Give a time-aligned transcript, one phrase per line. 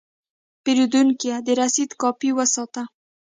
[0.63, 2.83] پیرودونکی د رسید کاپي وساته.